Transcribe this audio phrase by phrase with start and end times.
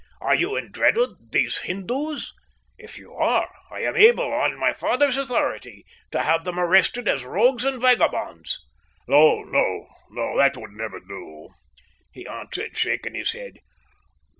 [0.19, 2.33] Are you in dread of these Hindoos?
[2.79, 7.23] If you are, I am able, on my father's authority, to have them arrested as
[7.23, 8.65] rogues and vagabonds."
[9.07, 11.49] "No, no, that would never do,"
[12.11, 13.59] he answered, shaking his head.